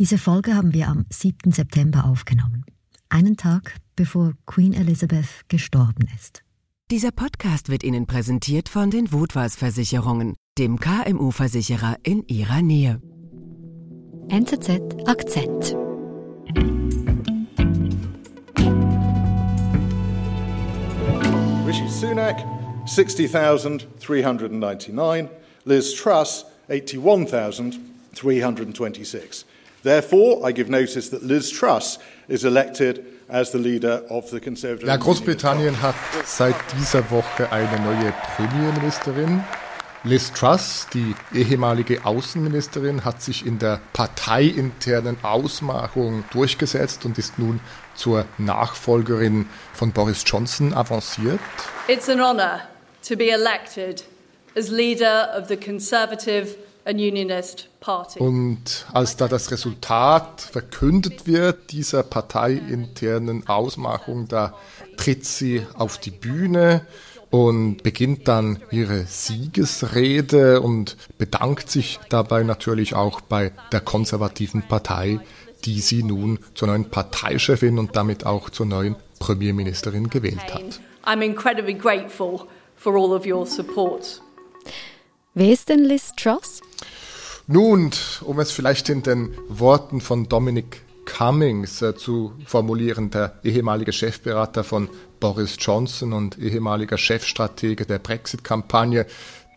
[0.00, 1.52] Diese Folge haben wir am 7.
[1.52, 2.64] September aufgenommen.
[3.10, 6.42] Einen Tag bevor Queen Elizabeth gestorben ist.
[6.90, 13.02] Dieser Podcast wird Ihnen präsentiert von den Woodwars Versicherungen, dem KMU-Versicherer in Ihrer Nähe.
[14.30, 15.76] NZZ Akzent.
[21.66, 22.42] Rishi Sunak,
[22.86, 25.28] 60,399.
[25.66, 29.44] Liz Truss, 81,326.
[29.82, 31.98] Therefore, I give notice that Liz Truss
[32.28, 35.94] is elected as the leader of the Conservative Ja, Großbritannien hat
[36.26, 39.42] seit dieser Woche eine neue Premierministerin.
[40.02, 47.60] Liz Truss, die ehemalige Außenministerin, hat sich in der parteiinternen Ausmachung durchgesetzt und ist nun
[47.94, 51.40] zur Nachfolgerin von Boris Johnson avanciert.
[51.86, 52.60] It's an honour
[53.06, 54.04] to be elected
[54.56, 56.56] as leader of the Conservative.
[58.18, 64.54] Und als da das Resultat verkündet wird, dieser parteiinternen Ausmachung, da
[64.96, 66.86] tritt sie auf die Bühne
[67.30, 75.20] und beginnt dann ihre Siegesrede und bedankt sich dabei natürlich auch bei der konservativen Partei,
[75.64, 80.80] die sie nun zur neuen Parteichefin und damit auch zur neuen Premierministerin gewählt hat.
[81.04, 82.46] I'm incredibly grateful
[82.76, 84.20] for all of your support.
[85.32, 86.60] Wer ist denn Liz Truss?
[87.46, 87.92] Nun,
[88.22, 94.64] um es vielleicht in den Worten von Dominic Cummings äh, zu formulieren, der ehemalige Chefberater
[94.64, 94.88] von
[95.20, 99.06] Boris Johnson und ehemaliger Chefstratege der Brexit-Kampagne,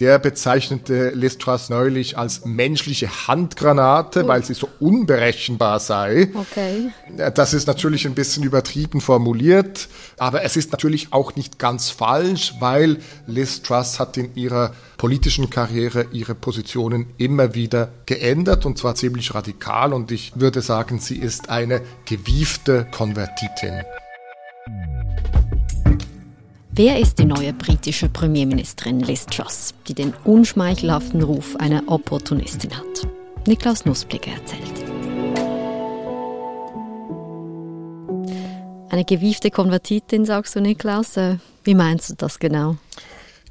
[0.04, 6.28] der bezeichnete Liz Truss neulich als menschliche Handgranate, weil sie so unberechenbar sei.
[6.34, 6.92] Okay.
[7.34, 9.88] Das ist natürlich ein bisschen übertrieben formuliert,
[10.18, 15.50] aber es ist natürlich auch nicht ganz falsch, weil Liz Truss hat in ihrer politischen
[15.50, 21.16] Karriere ihre Positionen immer wieder geändert und zwar ziemlich radikal und ich würde sagen, sie
[21.16, 23.84] ist eine gewiefte Konvertitin.
[26.76, 33.08] Wer ist die neue britische Premierministerin Liz Truss, die den unschmeichelhaften Ruf einer Opportunistin hat?
[33.45, 34.83] Niklaus Nussblick erzählt.
[38.89, 41.16] Eine gewiefte Konvertitin, sagst du, Niklaus?
[41.16, 42.78] Äh, Wie meinst du das genau?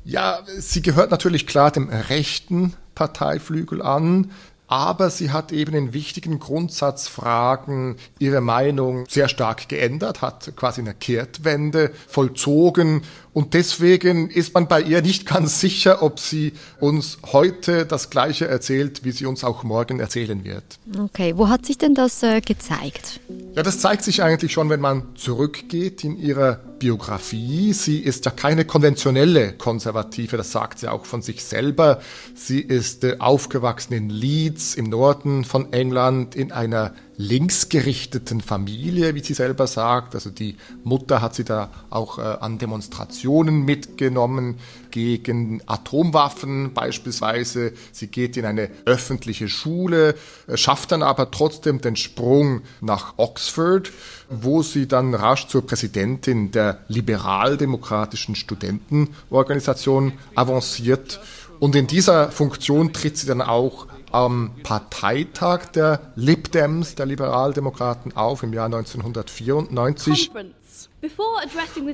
[0.04, 4.32] Ja, sie gehört natürlich klar dem rechten Parteiflügel an,
[4.72, 10.94] aber sie hat eben in wichtigen Grundsatzfragen ihre Meinung sehr stark geändert, hat quasi eine
[10.94, 13.02] Kehrtwende vollzogen
[13.34, 18.48] und deswegen ist man bei ihr nicht ganz sicher, ob sie uns heute das Gleiche
[18.48, 20.64] erzählt, wie sie uns auch morgen erzählen wird.
[20.98, 23.20] Okay, wo hat sich denn das äh, gezeigt?
[23.54, 27.72] Ja, das zeigt sich eigentlich schon, wenn man zurückgeht in ihrer Biografie.
[27.74, 32.00] Sie ist ja keine konventionelle Konservative, das sagt sie auch von sich selber.
[32.34, 39.22] Sie ist äh, aufgewachsen in Leeds im Norden von England in einer linksgerichteten Familie, wie
[39.22, 40.14] sie selber sagt.
[40.14, 44.58] Also die Mutter hat sie da auch äh, an Demonstrationen mitgenommen
[44.90, 47.72] gegen Atomwaffen beispielsweise.
[47.92, 50.16] Sie geht in eine öffentliche Schule,
[50.48, 53.92] äh, schafft dann aber trotzdem den Sprung nach Oxford,
[54.28, 61.20] wo sie dann rasch zur Präsidentin der liberaldemokratischen Studentenorganisation avanciert.
[61.60, 68.16] Und in dieser Funktion tritt sie dann auch am Parteitag der Lib Dems, der Liberaldemokraten,
[68.16, 70.30] auf im Jahr 1994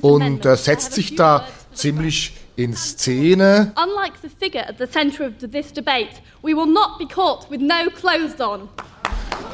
[0.01, 3.73] und äh, setzt sich da ziemlich in Szene.
[3.75, 7.61] Unlike the figure at the center of this debate, we will not be caught with
[7.61, 8.69] no clothes on.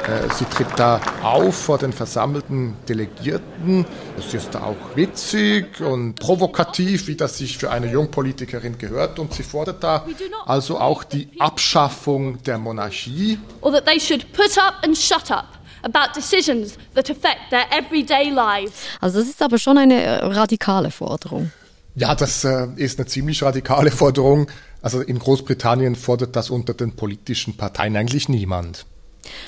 [0.03, 3.85] Äh, Sie tritt da auf vor den versammelten Delegierten.
[4.29, 9.19] Sie ist da auch witzig und provokativ, wie das sich für eine Jungpolitikerin gehört.
[9.19, 10.05] Und sie fordert da
[10.45, 13.39] also auch die Abschaffung der Monarchie.
[13.61, 15.45] Or that they should put up and shut up
[15.83, 18.73] about decisions that affect their everyday lives.
[18.99, 21.51] Also das ist aber schon eine äh, radikale Forderung.
[21.95, 24.47] Ja, das äh, ist eine ziemlich radikale Forderung.
[24.81, 28.85] Also in Großbritannien fordert das unter den politischen Parteien eigentlich niemand.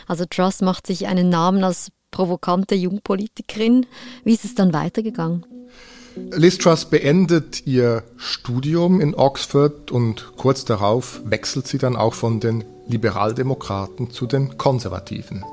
[0.08, 3.86] Also Truss macht sich einen Namen als provokante Jungpolitikerin.
[4.24, 5.46] Wie ist es dann weitergegangen?
[6.32, 12.40] Liz Truss beendet ihr Studium in Oxford und kurz darauf wechselt sie dann auch von
[12.40, 15.44] den Liberaldemokraten zu den Konservativen.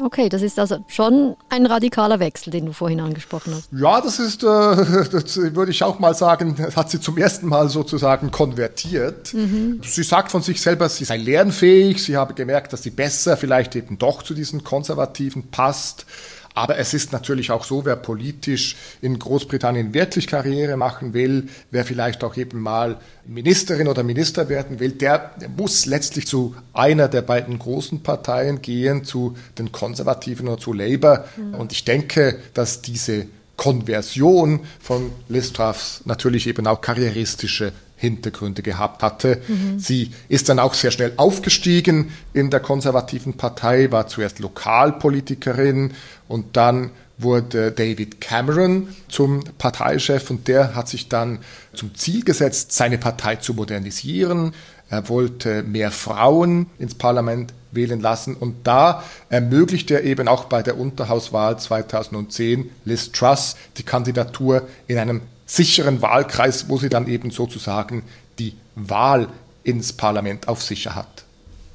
[0.00, 3.68] Okay, das ist also schon ein radikaler Wechsel, den du vorhin angesprochen hast.
[3.72, 7.68] Ja, das ist, äh, das würde ich auch mal sagen, hat sie zum ersten Mal
[7.68, 9.34] sozusagen konvertiert.
[9.34, 9.80] Mhm.
[9.84, 13.76] Sie sagt von sich selber, sie sei lernfähig, sie habe gemerkt, dass sie besser vielleicht
[13.76, 16.06] eben doch zu diesen Konservativen passt.
[16.54, 21.84] Aber es ist natürlich auch so, wer politisch in Großbritannien wirklich Karriere machen will, wer
[21.84, 27.22] vielleicht auch eben mal Ministerin oder Minister werden will, der muss letztlich zu einer der
[27.22, 31.24] beiden großen Parteien gehen, zu den Konservativen oder zu Labour.
[31.36, 31.54] Mhm.
[31.54, 33.26] Und ich denke, dass diese
[33.56, 37.72] Konversion von Liz Truss natürlich eben auch karrieristische
[38.02, 39.40] Hintergründe gehabt hatte.
[39.46, 39.78] Mhm.
[39.78, 45.92] Sie ist dann auch sehr schnell aufgestiegen in der konservativen Partei, war zuerst Lokalpolitikerin
[46.26, 51.38] und dann wurde David Cameron zum Parteichef und der hat sich dann
[51.74, 54.52] zum Ziel gesetzt, seine Partei zu modernisieren.
[54.90, 60.64] Er wollte mehr Frauen ins Parlament wählen lassen und da ermöglichte er eben auch bei
[60.64, 65.20] der Unterhauswahl 2010 Liz Truss die Kandidatur in einem
[65.54, 68.02] sicheren Wahlkreis, wo sie dann eben sozusagen
[68.38, 69.28] die Wahl
[69.64, 71.24] ins Parlament auf sicher hat.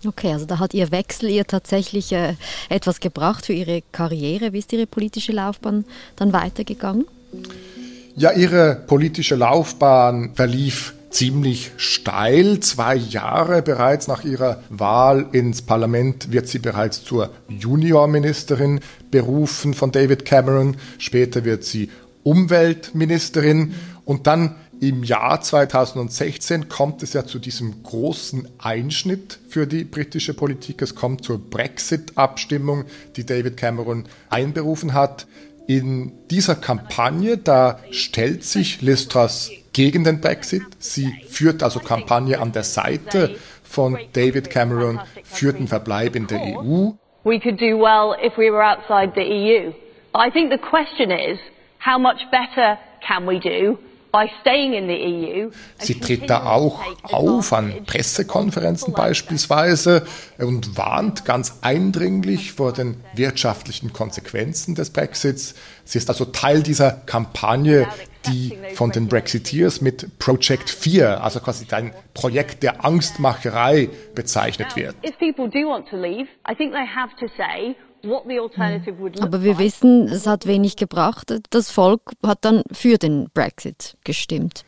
[0.06, 2.36] Okay, also da hat Ihr Wechsel ihr tatsächlich äh,
[2.70, 4.54] etwas gebracht für Ihre Karriere.
[4.54, 5.86] Wie ist Ihre politische Laufbahn
[6.16, 7.06] dann weitergegangen?
[8.16, 12.60] Ja, Ihre politische Laufbahn verlief ziemlich steil.
[12.60, 19.92] Zwei Jahre bereits nach ihrer Wahl ins Parlament wird sie bereits zur Juniorministerin berufen von
[19.92, 20.78] David Cameron.
[21.00, 21.90] Später wird sie
[22.28, 29.86] Umweltministerin und dann im Jahr 2016 kommt es ja zu diesem großen Einschnitt für die
[29.86, 30.82] britische Politik.
[30.82, 32.84] Es kommt zur Brexit-Abstimmung,
[33.16, 35.26] die David Cameron einberufen hat.
[35.68, 40.64] In dieser Kampagne, da stellt sich Liz Truss gegen den Brexit.
[40.80, 46.42] Sie führt also Kampagne an der Seite von David Cameron für den Verbleib in der
[46.42, 46.92] EU.
[47.24, 49.72] We could do well if we were outside the EU.
[50.14, 51.40] I think the question is,
[51.86, 53.78] how much better can we do
[54.26, 60.06] e Sie tritt da auch auf an Pressekonferenzen beispielsweise
[60.38, 65.56] und warnt ganz eindringlich vor den wirtschaftlichen Konsequenzen des Brexits.
[65.84, 67.88] Sie ist also Teil dieser Kampagne,
[68.26, 74.96] die von den Brexiteers mit Project 4, also quasi ein Projekt der Angstmacherei bezeichnet wird.
[79.22, 81.34] Aber wir wissen, es hat wenig gebracht.
[81.50, 84.64] Das Volk hat dann für den Brexit gestimmt.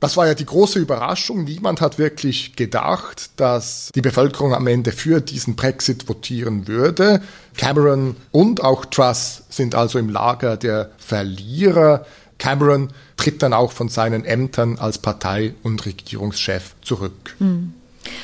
[0.00, 1.44] Das war ja die große Überraschung.
[1.44, 7.20] Niemand hat wirklich gedacht, dass die Bevölkerung am Ende für diesen Brexit votieren würde.
[7.58, 12.06] Cameron und auch Truss sind also im Lager der Verlierer.
[12.38, 12.88] Cameron
[13.18, 17.36] tritt dann auch von seinen Ämtern als Partei- und Regierungschef zurück.
[17.36, 17.74] Hm.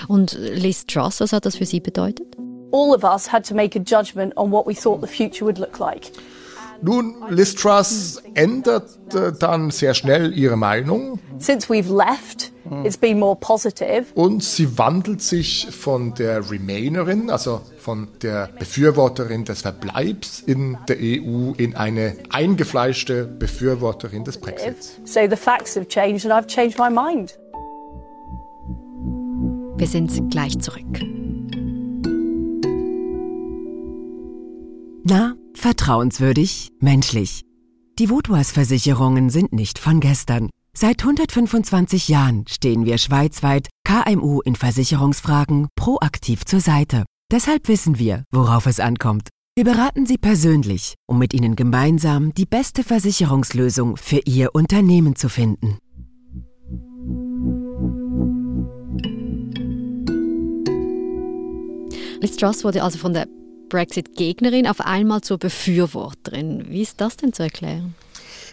[0.08, 2.26] Und Liz Truss, was hat das für Sie bedeutet?
[2.72, 5.58] All of us had to make a judgment on what we thought the future would
[5.58, 6.12] look like.
[6.82, 8.84] Nun, Liz Truss ändert
[9.14, 11.18] äh, dann sehr schnell ihre Meinung.
[11.38, 12.52] Since we've left,
[12.84, 14.04] it's been more positive.
[14.14, 20.96] Und sie wandelt sich von der Remainerin, also von der Befürworterin des Verbleibs in der
[20.98, 24.98] EU, in eine eingefleischte Befürworterin des Brexits.
[25.04, 27.38] So the facts have changed and I've changed my mind.
[29.78, 31.25] Wir sind gleich zurück.
[35.08, 37.44] Na, vertrauenswürdig, menschlich.
[38.00, 40.50] Die Vodouas-Versicherungen sind nicht von gestern.
[40.76, 47.04] Seit 125 Jahren stehen wir schweizweit KMU in Versicherungsfragen proaktiv zur Seite.
[47.30, 49.28] Deshalb wissen wir, worauf es ankommt.
[49.54, 55.28] Wir beraten Sie persönlich, um mit Ihnen gemeinsam die beste Versicherungslösung für Ihr Unternehmen zu
[55.28, 55.78] finden.
[62.20, 63.28] Liz Truss wurde also von der
[63.68, 66.66] Brexit-Gegnerin auf einmal zur Befürworterin.
[66.68, 67.94] Wie ist das denn zu erklären?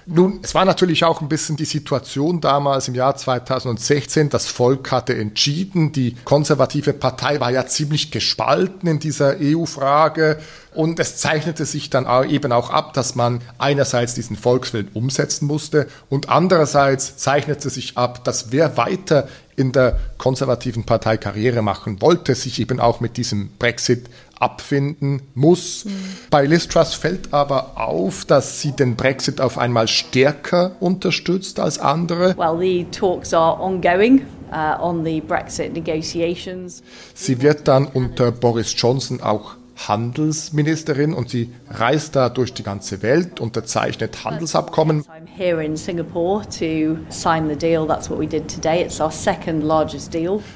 [0.05, 4.29] Nun, es war natürlich auch ein bisschen die Situation damals im Jahr 2016.
[4.29, 5.93] Das Volk hatte entschieden.
[5.93, 10.39] Die konservative Partei war ja ziemlich gespalten in dieser EU-Frage.
[10.73, 15.87] Und es zeichnete sich dann eben auch ab, dass man einerseits diesen Volkswillen umsetzen musste
[16.09, 22.35] und andererseits zeichnete sich ab, dass wer weiter in der konservativen Partei Karriere machen wollte,
[22.35, 24.09] sich eben auch mit diesem Brexit
[24.43, 25.85] abfinden muss.
[25.85, 25.91] Mhm.
[26.29, 31.79] Bei Liz Truss fällt aber auf, dass sie den Brexit auf einmal stärker unterstützt als
[31.79, 32.35] andere.
[32.37, 34.25] Well, the talks are ongoing.
[34.51, 36.83] Uh, on the Brexit negotiations.
[37.15, 43.01] Sie wird dann unter Boris Johnson auch Handelsministerin und sie reist da durch die ganze
[43.01, 45.03] Welt, unterzeichnet Handelsabkommen.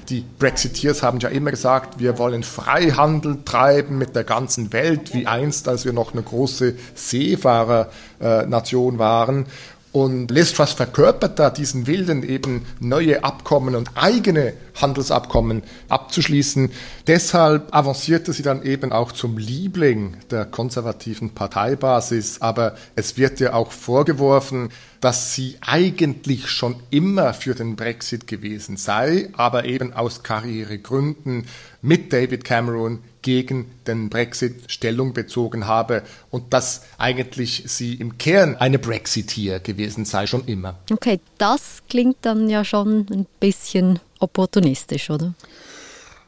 [0.09, 5.27] Die Brexiteers haben ja immer gesagt, wir wollen Freihandel treiben mit der ganzen Welt, wie
[5.27, 9.45] einst, als wir noch eine große Seefahrernation waren.
[9.97, 16.69] Und Liz Truss verkörpert da diesen Willen, eben neue Abkommen und eigene Handelsabkommen abzuschließen.
[17.07, 22.43] Deshalb avancierte sie dann eben auch zum Liebling der konservativen Parteibasis.
[22.43, 24.69] Aber es wird ihr auch vorgeworfen,
[25.01, 31.45] dass sie eigentlich schon immer für den Brexit gewesen sei, aber eben aus Karrieregründen
[31.81, 38.55] mit David Cameron gegen den Brexit Stellung bezogen habe und dass eigentlich sie im Kern
[38.55, 40.79] eine Brexiteer gewesen sei, schon immer.
[40.91, 45.33] Okay, das klingt dann ja schon ein bisschen opportunistisch, oder?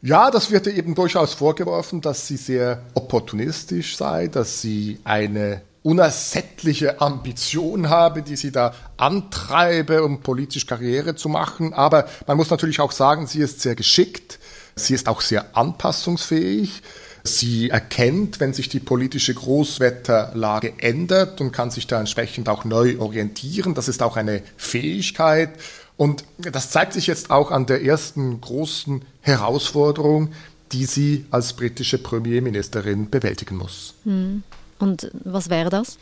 [0.01, 5.61] Ja, das wird ihr eben durchaus vorgeworfen, dass sie sehr opportunistisch sei, dass sie eine
[5.83, 11.74] unersättliche Ambition habe, die sie da antreibe, um politisch Karriere zu machen.
[11.74, 14.39] Aber man muss natürlich auch sagen, sie ist sehr geschickt,
[14.75, 16.81] sie ist auch sehr anpassungsfähig.
[17.24, 22.98] Sie erkennt, wenn sich die politische Großwetterlage ändert und kann sich da entsprechend auch neu
[23.00, 23.74] orientieren.
[23.74, 25.50] Das ist auch eine Fähigkeit.
[25.98, 30.29] Und das zeigt sich jetzt auch an der ersten großen Herausforderung,
[30.71, 33.95] die sie als britische Premierministerin bewältigen muss.
[34.05, 34.43] Hm.
[34.79, 35.98] Und was wäre das?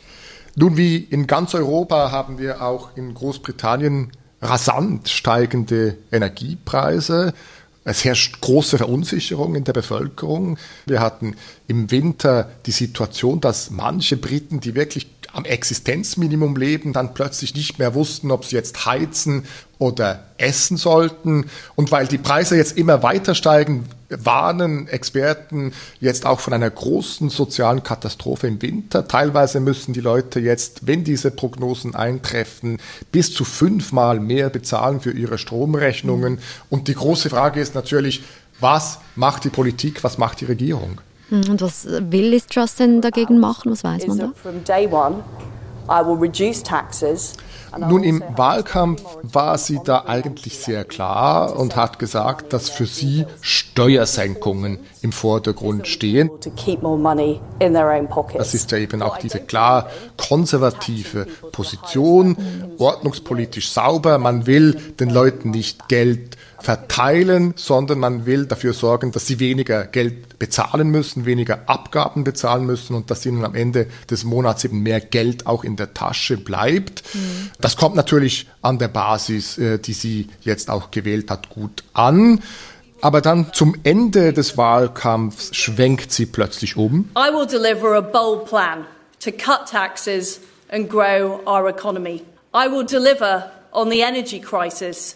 [0.56, 7.34] Nun, wie in ganz Europa haben wir auch in Großbritannien rasant steigende Energiepreise.
[7.84, 10.58] Es herrscht große Verunsicherung in der Bevölkerung.
[10.86, 17.14] Wir hatten im Winter die Situation, dass manche Briten, die wirklich am Existenzminimum leben, dann
[17.14, 19.44] plötzlich nicht mehr wussten, ob sie jetzt heizen
[19.78, 21.46] oder essen sollten.
[21.76, 27.30] Und weil die Preise jetzt immer weiter steigen, warnen Experten jetzt auch von einer großen
[27.30, 29.06] sozialen Katastrophe im Winter.
[29.06, 32.78] Teilweise müssen die Leute jetzt, wenn diese Prognosen eintreffen,
[33.12, 36.40] bis zu fünfmal mehr bezahlen für ihre Stromrechnungen.
[36.68, 38.24] Und die große Frage ist natürlich,
[38.58, 41.00] was macht die Politik, was macht die Regierung?
[41.28, 43.72] Hm, und was will Liz Truss denn dagegen machen?
[43.72, 44.32] Was weiß man da?
[47.76, 53.26] Nun, im Wahlkampf war sie da eigentlich sehr klar und hat gesagt, dass für sie
[53.40, 56.30] Steuersenkungen im Vordergrund stehen.
[58.34, 62.36] Das ist ja eben auch diese klar konservative Position,
[62.78, 64.18] ordnungspolitisch sauber.
[64.18, 69.86] Man will den Leuten nicht Geld verteilen, sondern man will dafür sorgen, dass sie weniger
[69.86, 74.82] Geld bezahlen müssen, weniger Abgaben bezahlen müssen und dass ihnen am Ende des Monats eben
[74.82, 77.02] mehr Geld auch in der Tasche bleibt.
[77.14, 77.50] Mhm.
[77.60, 82.40] Das kommt natürlich an der Basis, äh, die sie jetzt auch gewählt hat, gut an.
[83.00, 87.08] Aber dann zum Ende des Wahlkampfs schwenkt sie plötzlich um.
[87.16, 88.84] I will deliver a bold plan
[89.20, 92.24] to cut taxes and grow our economy.
[92.52, 95.14] I will deliver on the energy crisis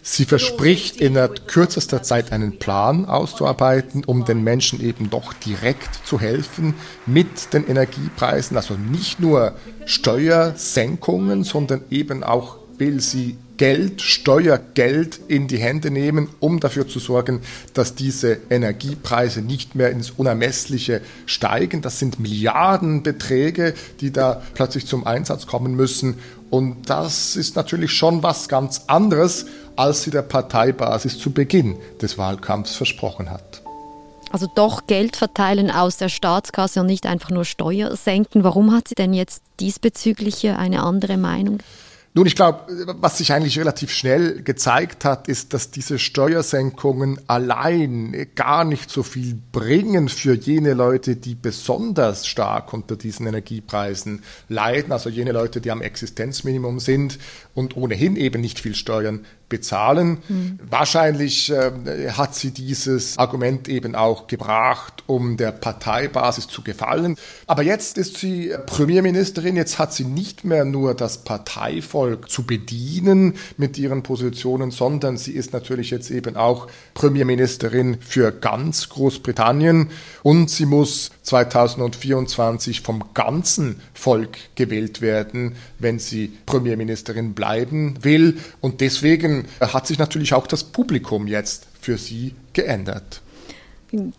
[0.00, 6.06] Sie verspricht in der kürzester Zeit einen Plan auszuarbeiten, um den Menschen eben doch direkt
[6.06, 6.72] zu helfen
[7.04, 8.56] mit den Energiepreisen.
[8.56, 16.28] Also nicht nur Steuersenkungen, sondern eben auch will sie Geld, Steuergeld in die Hände nehmen,
[16.38, 17.40] um dafür zu sorgen,
[17.74, 21.82] dass diese Energiepreise nicht mehr ins Unermessliche steigen.
[21.82, 26.18] Das sind Milliardenbeträge, die da plötzlich zum Einsatz kommen müssen.
[26.50, 32.18] Und das ist natürlich schon was ganz anderes, als sie der Parteibasis zu Beginn des
[32.18, 33.62] Wahlkampfs versprochen hat.
[34.30, 38.44] Also doch Geld verteilen aus der Staatskasse und nicht einfach nur Steuer senken.
[38.44, 41.60] Warum hat sie denn jetzt diesbezüglich eine andere Meinung?
[42.18, 42.64] Nun, ich glaube,
[43.00, 49.04] was sich eigentlich relativ schnell gezeigt hat, ist, dass diese Steuersenkungen allein gar nicht so
[49.04, 55.60] viel bringen für jene Leute, die besonders stark unter diesen Energiepreisen leiden, also jene Leute,
[55.60, 57.20] die am Existenzminimum sind
[57.54, 60.18] und ohnehin eben nicht viel Steuern bezahlen.
[60.28, 60.58] Mhm.
[60.68, 67.16] Wahrscheinlich äh, hat sie dieses Argument eben auch gebracht, um der Parteibasis zu gefallen.
[67.46, 73.34] Aber jetzt ist sie Premierministerin, jetzt hat sie nicht mehr nur das Parteivolk zu bedienen
[73.56, 79.90] mit ihren Positionen, sondern sie ist natürlich jetzt eben auch Premierministerin für ganz Großbritannien
[80.22, 88.38] und sie muss 2024 vom ganzen Volk gewählt werden, wenn sie Premierministerin bleiben will.
[88.60, 88.80] Und
[89.44, 93.22] deswegen hat sich natürlich auch das Publikum jetzt für sie geändert.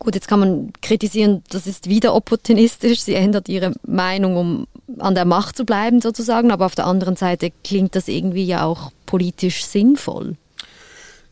[0.00, 3.00] Gut, jetzt kann man kritisieren, das ist wieder opportunistisch.
[3.00, 4.66] Sie ändert ihre Meinung, um
[4.98, 6.50] an der Macht zu bleiben, sozusagen.
[6.50, 10.36] Aber auf der anderen Seite klingt das irgendwie ja auch politisch sinnvoll.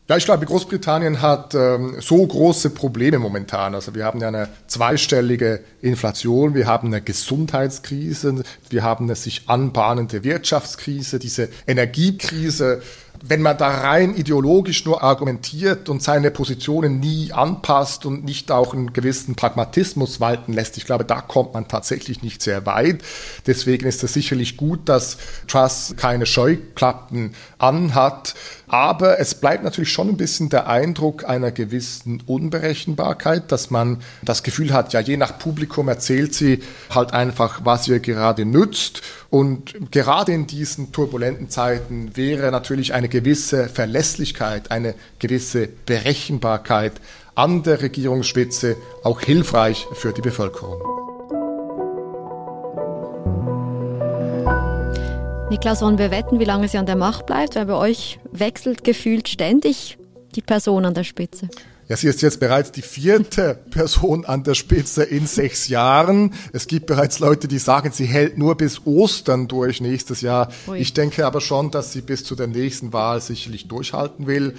[0.09, 3.75] Ja, ich glaube, Großbritannien hat ähm, so große Probleme momentan.
[3.75, 9.43] Also wir haben ja eine zweistellige Inflation, wir haben eine Gesundheitskrise, wir haben eine sich
[9.47, 12.81] anbahnende Wirtschaftskrise, diese Energiekrise
[13.23, 18.73] wenn man da rein ideologisch nur argumentiert und seine Positionen nie anpasst und nicht auch
[18.73, 23.01] einen gewissen Pragmatismus walten lässt, ich glaube, da kommt man tatsächlich nicht sehr weit.
[23.45, 28.35] Deswegen ist es sicherlich gut, dass Truss keine Scheuklappen anhat.
[28.67, 34.43] Aber es bleibt natürlich schon ein bisschen der Eindruck einer gewissen Unberechenbarkeit, dass man das
[34.43, 36.61] Gefühl hat, ja, je nach Publikum erzählt sie
[36.91, 39.01] halt einfach, was ihr gerade nützt.
[39.29, 46.93] Und gerade in diesen turbulenten Zeiten wäre natürlich eine gewisse Verlässlichkeit, eine gewisse Berechenbarkeit
[47.35, 50.81] an der Regierungsspitze auch hilfreich für die Bevölkerung.
[55.49, 57.55] Niklas, wollen wir wetten, wie lange sie an der Macht bleibt?
[57.55, 59.97] Weil bei euch wechselt gefühlt ständig
[60.35, 61.49] die Person an der Spitze.
[61.89, 66.35] Ja, sie ist jetzt bereits die vierte Person an der Spitze in sechs Jahren.
[66.53, 70.49] Es gibt bereits Leute, die sagen, sie hält nur bis Ostern durch nächstes Jahr.
[70.67, 70.77] Ui.
[70.77, 74.53] Ich denke aber schon, dass sie bis zu der nächsten Wahl sicherlich durchhalten will.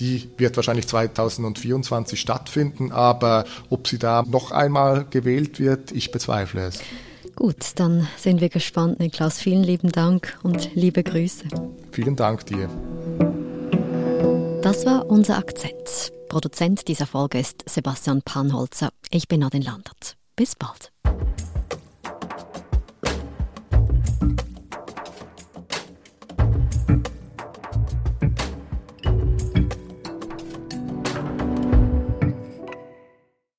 [0.00, 6.66] Die wird wahrscheinlich 2024 stattfinden, aber ob sie da noch einmal gewählt wird, ich bezweifle
[6.66, 6.80] es.
[7.36, 9.38] Gut, dann sind wir gespannt, Niklas.
[9.38, 11.44] Vielen lieben Dank und liebe Grüße.
[11.92, 12.68] Vielen Dank dir.
[14.62, 16.12] Das war unser Akzent.
[16.32, 18.88] Produzent dieser Folge ist Sebastian Panholzer.
[19.10, 20.16] Ich bin Nadine Landert.
[20.34, 20.90] Bis bald.